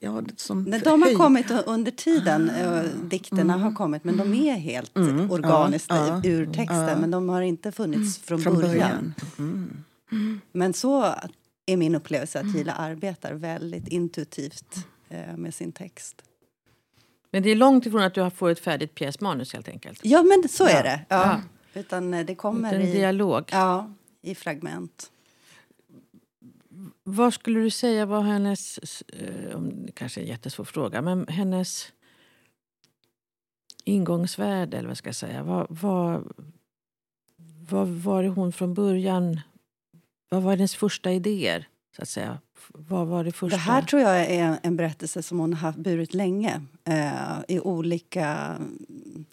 [0.00, 4.34] Ja, som Nej, de har kommit under tiden, ah, dikterna mm, har kommit, men de
[4.34, 6.88] är helt mm, organiskt ja, ur texten.
[6.88, 8.70] Ja, men de har inte funnits från, från början.
[8.70, 9.14] början.
[10.10, 10.40] Mm.
[10.52, 11.14] Men så
[11.66, 14.76] är min upplevelse att Gila arbetar väldigt intuitivt
[15.08, 16.22] eh, med sin text.
[17.30, 20.00] Men det är långt ifrån att du får ett färdigt pjäsmanus helt enkelt?
[20.02, 21.00] Ja, men så är det.
[21.08, 21.40] Ja.
[21.74, 23.48] Utan eh, det kommer i dialog?
[23.52, 25.10] Ja, i fragment.
[27.02, 29.58] Vad skulle du säga var hennes, eh,
[29.94, 31.92] kanske en jättesvår fråga, men hennes
[33.84, 35.42] ingångsvärde, eller vad ska jag säga?
[35.42, 36.32] Vad, vad,
[37.68, 39.40] vad var hon från början?
[40.28, 41.68] Vad var hennes första idéer?
[41.96, 42.38] Så att säga?
[42.68, 43.56] Vad var det, första?
[43.56, 48.56] det här tror jag är en berättelse som hon har burit länge eh, i olika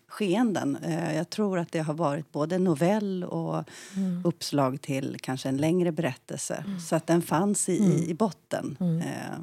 [0.08, 0.76] skeenden.
[0.76, 3.64] Eh, jag tror att det har varit både novell och
[3.96, 4.26] mm.
[4.26, 6.64] uppslag till kanske en längre berättelse.
[6.68, 6.80] Mm.
[6.80, 8.10] Så att den fanns i, mm.
[8.10, 8.78] i botten.
[8.80, 9.02] Mm.
[9.02, 9.40] Eh,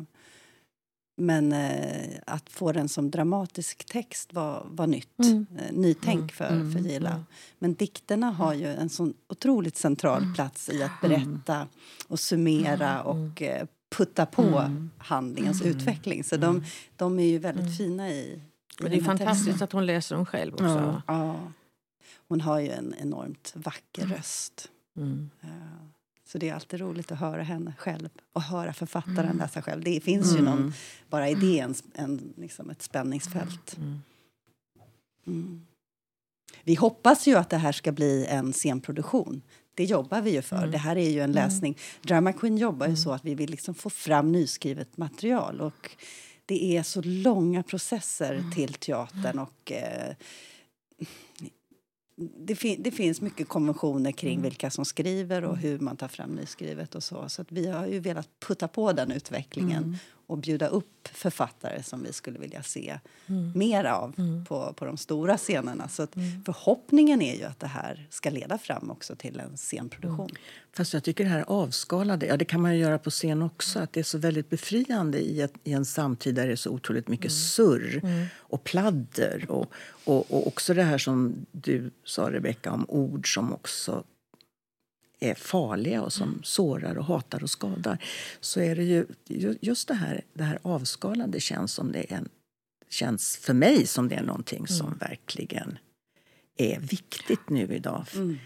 [1.19, 5.19] men eh, att få den som dramatisk text var, var nytt.
[5.25, 5.47] Mm.
[5.59, 6.29] Eh, nytänk mm.
[6.29, 6.73] för, mm.
[6.73, 7.11] för Gila.
[7.11, 7.25] Mm.
[7.59, 10.35] Men dikterna har ju en sån otroligt central mm.
[10.35, 11.67] plats i att berätta
[12.09, 16.25] och summera och eh, putta på handlingens utveckling.
[16.25, 16.65] Så de,
[16.97, 18.43] de är ju väldigt fina i,
[18.81, 19.65] men det är fantastiskt texten.
[19.65, 20.65] att hon läser dem själv också.
[20.65, 21.53] Ja, ja.
[22.29, 24.17] Hon har ju en enormt vacker mm.
[24.17, 24.69] röst.
[24.97, 25.31] Mm.
[26.33, 29.39] Så det är alltid roligt att höra henne själv och höra författaren mm.
[29.39, 29.85] läsa själv.
[29.85, 30.73] Det finns ju någon, mm.
[31.09, 33.77] bara i det en, en, liksom ett spänningsfält.
[33.77, 34.03] Mm.
[35.27, 35.67] mm.
[36.65, 39.43] Vi hoppas ju att det här ska bli en scenproduktion.
[39.75, 40.67] Det jobbar vi ju för.
[40.67, 41.79] Det här är ju en läsning.
[42.03, 45.61] Drama Queen jobbar ju så att vi vill liksom få fram nyskrivet material.
[45.61, 45.91] Och
[46.47, 48.53] det är så långa processer mm.
[48.53, 50.15] till teatern och eh,
[52.19, 54.43] det, fin det, finns mycket konventioner kring mm.
[54.43, 55.63] vilka som skriver och mm.
[55.63, 57.29] hur man tar fram nyskrivet och så.
[57.29, 59.97] Så vi har ju velat putta på den utvecklingen mm.
[60.29, 63.53] Och bjuda upp författare som vi skulle vilja se mm.
[63.55, 64.45] mer av mm.
[64.45, 65.89] på, på de stora scenerna.
[65.89, 66.45] Så mm.
[66.45, 70.31] förhoppningen är ju att det här ska leda fram också till en scenproduktion.
[70.73, 73.93] Fast jag tycker det här avskalade, ja det kan man göra på scen också, att
[73.93, 77.09] det är så väldigt befriande i, ett, i en samtid där det är så otroligt
[77.09, 78.03] mycket surr
[78.37, 79.73] och pladder och,
[80.05, 84.05] och, och också det här som du sa Rebecka om ord som också
[85.21, 86.43] är farliga och som mm.
[86.43, 87.99] sårar och hatar och skadar
[88.41, 89.07] så är det ju
[89.61, 92.29] just det här, det här avskalande känns som det är en,
[92.89, 94.99] känns för mig som det är någonting som mm.
[94.99, 95.79] verkligen
[96.57, 98.05] är viktigt nu idag.
[98.15, 98.39] Mm.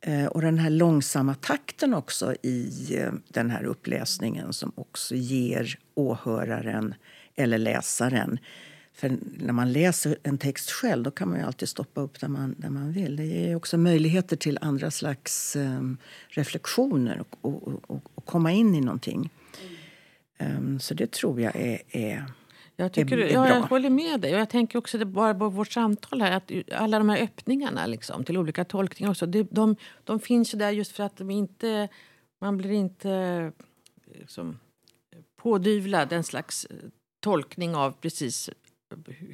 [0.00, 5.78] Eh, och den här långsamma takten också i eh, den här uppläsningen som också ger
[5.94, 6.94] åhöraren
[7.36, 8.38] eller läsaren
[9.00, 12.28] för när man läser en text själv då kan man ju alltid stoppa upp där
[12.28, 13.16] man, där man vill.
[13.16, 18.74] Det ger också möjligheter till andra slags um, reflektioner och, och, och, och, komma in
[18.74, 19.30] i någonting.
[20.38, 22.24] Um, så det tror jag är, är
[22.76, 24.34] jag, tycker, är, är ja, jag håller med dig.
[24.34, 27.86] Och jag tänker också det bara på vårt samtal här, att alla de här öppningarna
[27.86, 31.30] liksom, till olika tolkningar också, det, de, de finns ju där just för att de
[31.30, 31.88] inte,
[32.40, 33.52] man blir inte
[34.14, 34.58] liksom,
[35.36, 36.66] pådyvlad en slags
[37.20, 38.50] tolkning av precis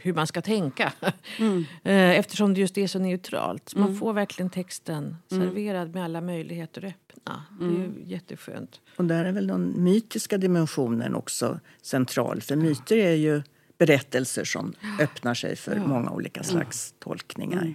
[0.03, 0.92] hur man ska tänka.
[1.38, 1.64] Mm.
[1.85, 3.75] Eh, eftersom det just är så neutralt.
[3.75, 3.99] Man mm.
[3.99, 5.47] får verkligen texten mm.
[5.49, 7.42] serverad med alla möjligheter öppna.
[7.61, 8.03] Det är mm.
[8.05, 8.81] jätteskönt.
[8.97, 12.40] Och där är väl den mytiska dimensionen också central.
[12.40, 13.42] För myter är ju
[13.79, 15.87] berättelser som öppnar sig för ja.
[15.87, 17.62] många olika slags tolkningar.
[17.62, 17.75] Mm.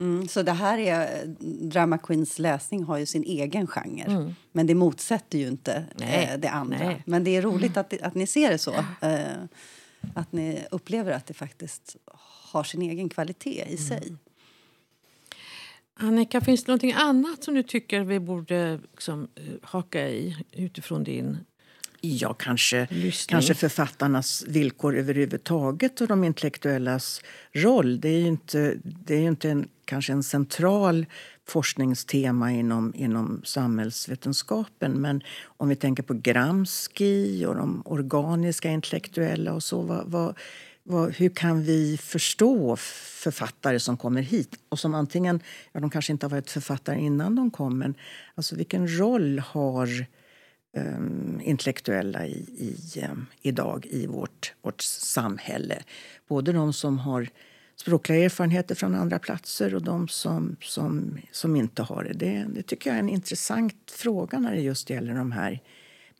[0.00, 1.26] Mm, så det här är,
[1.70, 4.04] Drama Queens läsning har ju sin egen genre.
[4.04, 4.34] Mm.
[4.52, 6.78] Men det motsätter ju inte eh, det andra.
[6.78, 7.02] Nej.
[7.06, 8.74] Men det är roligt att, att ni ser det så.
[9.00, 9.44] Eh,
[10.14, 11.96] att ni upplever att det faktiskt
[12.52, 13.78] har sin egen kvalitet i mm.
[13.78, 14.16] sig.
[15.96, 21.04] Annika, finns det något annat som du tycker vi borde liksom, eh, haka i utifrån
[21.04, 21.38] din
[22.06, 22.88] Ja, kanske,
[23.28, 27.20] kanske författarnas villkor överhuvudtaget och de intellektuellas
[27.52, 28.00] roll.
[28.00, 31.06] Det är ju inte, det är inte en, kanske en central
[31.48, 34.92] forskningstema inom, inom samhällsvetenskapen.
[34.92, 39.82] Men om vi tänker på Gramsci och de organiska intellektuella och så.
[39.82, 40.38] Vad, vad,
[40.82, 45.40] vad, hur kan vi förstå författare som kommer hit och som antingen,
[45.72, 47.94] ja de kanske inte har varit författare innan de kom, men
[48.34, 50.06] alltså vilken roll har
[50.74, 55.82] um, intellektuella i, i, um, idag i vårt, vårt samhälle.
[56.28, 57.28] Både de som har
[57.76, 62.12] språkliga erfarenheter från andra platser och de som, som, som inte har det.
[62.12, 62.46] det.
[62.54, 65.60] Det tycker jag är en intressant fråga när det just gäller de här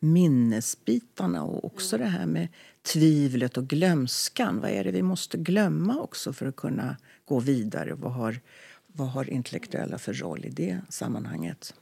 [0.00, 2.48] minnesbitarna och också det här med
[2.82, 4.61] tvivlet och glömskan.
[4.61, 7.94] Vad är det vi måste glömma också för att kunna gå vidare?
[7.94, 8.40] Vad har,
[8.86, 11.74] vad har intellektuella för roll i det sammanhanget?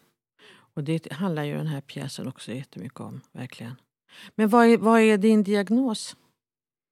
[0.77, 3.75] Och det handlar ju den här pjäsen också jättemycket om, verkligen.
[4.35, 6.17] Men vad är, vad är din diagnos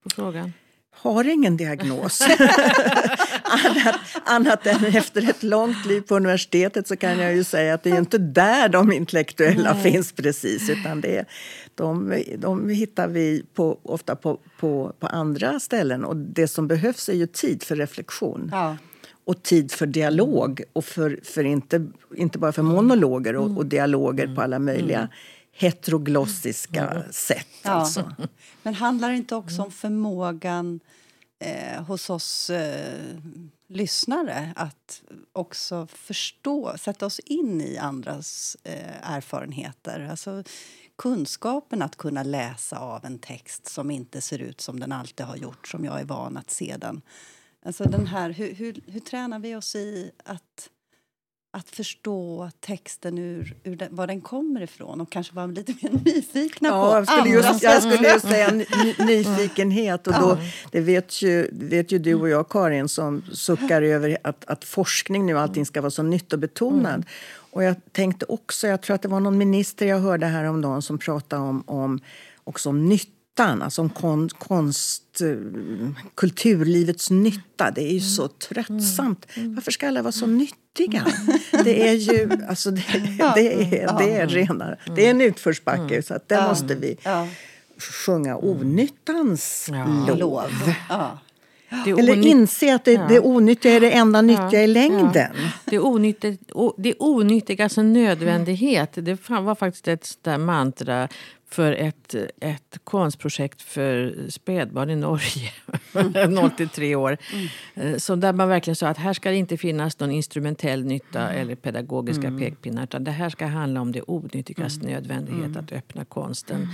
[0.03, 0.53] på frågan?
[0.93, 2.21] har ingen diagnos.
[3.43, 7.83] annat, annat än efter ett långt liv på universitetet så kan jag ju säga att
[7.83, 9.83] det är inte där de intellektuella Nej.
[9.83, 10.71] finns precis.
[10.71, 11.25] Utan det,
[11.75, 16.05] de, de hittar vi på, ofta på, på, på andra ställen.
[16.05, 18.49] Och det som behövs är ju tid för reflektion.
[18.53, 18.77] Ja.
[19.31, 20.63] Och tid för dialog.
[20.73, 25.11] Och för, för inte, inte bara för monologer och, och dialoger på alla möjliga mm
[25.53, 27.13] heteroglossiska mm.
[27.13, 27.47] sätt.
[27.63, 27.71] Ja.
[27.71, 28.13] Alltså.
[28.63, 30.81] Men handlar det inte också om förmågan
[31.39, 32.97] eh, hos oss eh,
[33.69, 35.03] lyssnare att
[35.33, 40.09] också förstå, sätta oss in i andras eh, erfarenheter?
[40.11, 40.43] Alltså,
[40.97, 45.37] kunskapen att kunna läsa av en text som inte ser ut som den alltid har
[45.37, 47.03] gjort, som jag är van att se den.
[47.67, 50.71] Alltså den här, hur, hur, hur tränar vi oss i att
[51.53, 55.91] att förstå texten ur, ur den, var den kommer ifrån och kanske vara lite mer
[56.05, 58.51] nyfikna ja, på jag skulle, just, jag skulle just säga
[58.99, 60.07] nyfikenhet.
[60.07, 60.39] Och då,
[60.71, 65.27] det vet ju, vet ju du och jag, Karin, som suckar över att, att forskning
[65.27, 66.95] nu allting ska vara så nytt och betonad.
[66.95, 67.07] Mm.
[67.53, 70.99] Och jag tänkte också, jag tror att det var någon minister jag hörde häromdagen som
[70.99, 72.01] pratade om, om,
[72.45, 75.37] också om nytt nyttan, alltså om kon, konst, eh,
[76.15, 77.71] kulturlivets nytta.
[77.71, 79.27] Det är ju så tröttsamt.
[79.37, 81.07] Varför ska alla vara så nyttiga?
[81.65, 82.83] Det är ju alltså det,
[83.35, 84.27] det är, det är
[84.97, 86.97] det är en utförsbacke så att det måste vi
[87.79, 89.71] sjunga onyttans
[90.09, 90.51] lov.
[91.87, 93.07] Eller inse att det, ja.
[93.09, 94.61] det onyttiga är det enda nyttiga ja.
[94.61, 95.33] i längden.
[95.37, 95.51] Ja.
[95.65, 96.37] Det, onyttiga,
[96.77, 98.91] det onyttigas alltså nödvändighet.
[98.95, 101.09] Det var faktiskt ett där mantra
[101.51, 105.51] för ett, ett konstprojekt för spädbarn i Norge,
[105.95, 106.35] mm.
[106.35, 107.17] 0 till 3 år.
[107.75, 108.01] Mm.
[108.01, 111.43] Så där man verkligen sa att här ska det inte finnas någon instrumentell nytta mm.
[111.43, 112.41] eller pedagogiska mm.
[112.41, 112.83] pekpinnar.
[112.83, 114.93] Utan det här ska handla om det onyttigas mm.
[114.93, 115.57] nödvändighet mm.
[115.57, 116.69] att öppna konsten mm.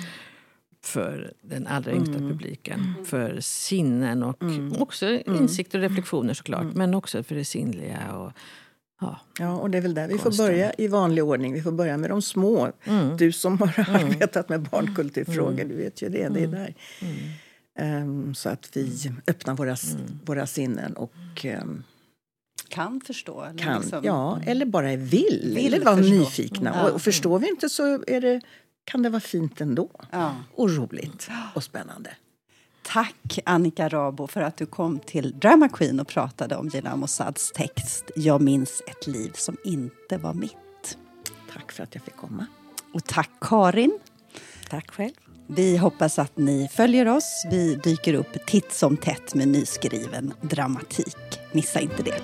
[0.83, 2.95] för den allra yngsta publiken.
[3.05, 4.43] För sinnen och
[4.79, 6.74] också insikter och reflektioner såklart.
[6.74, 8.12] Men också för det sinnliga.
[8.12, 8.33] Och,
[9.01, 9.20] Ja.
[9.38, 11.53] ja, och det är väl där vi får börja i vanlig ordning.
[11.53, 12.72] Vi får börja med de små.
[12.84, 13.16] Mm.
[13.16, 14.07] Du som har mm.
[14.07, 15.68] arbetat med barnkulturfrågor, mm.
[15.68, 16.28] du vet ju det.
[16.28, 16.51] Det är mm.
[16.51, 16.74] där.
[17.78, 20.20] Um, så att vi öppnar våra, mm.
[20.24, 21.84] våra sinnen och um,
[22.68, 23.42] kan förstå.
[23.42, 24.05] Eller kan, liksom.
[24.05, 25.53] Ja, eller bara vill.
[25.55, 26.72] vill eller vara nyfikna.
[26.74, 26.90] Ja.
[26.90, 28.40] Och förstår vi inte så är det,
[28.84, 29.90] kan det vara fint ändå.
[30.11, 30.36] Ja.
[30.55, 32.11] Och roligt och spännande.
[32.87, 37.53] Tack Annika Rabo för att du kom till Drama Queen och pratade om Gina Mossads
[37.53, 40.99] text Jag minns ett liv som inte var mitt.
[41.53, 42.47] Tack för att jag fick komma.
[42.95, 43.99] Och tack Karin.
[44.70, 45.12] Tack själv.
[45.47, 47.47] Vi hoppas att ni följer oss.
[47.51, 51.16] Vi dyker upp titt som tätt med nyskriven dramatik.
[51.53, 52.20] Missa inte det.